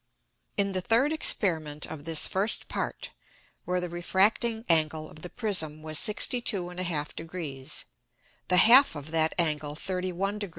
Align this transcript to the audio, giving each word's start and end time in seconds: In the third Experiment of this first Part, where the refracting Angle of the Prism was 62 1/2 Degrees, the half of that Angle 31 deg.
In 0.57 0.71
the 0.71 0.81
third 0.81 1.13
Experiment 1.13 1.85
of 1.85 2.05
this 2.05 2.27
first 2.27 2.67
Part, 2.67 3.11
where 3.65 3.79
the 3.79 3.87
refracting 3.87 4.65
Angle 4.67 5.07
of 5.07 5.21
the 5.21 5.29
Prism 5.29 5.83
was 5.83 5.99
62 5.99 6.63
1/2 6.63 7.15
Degrees, 7.15 7.85
the 8.47 8.57
half 8.57 8.95
of 8.95 9.11
that 9.11 9.35
Angle 9.37 9.75
31 9.75 10.39
deg. 10.39 10.49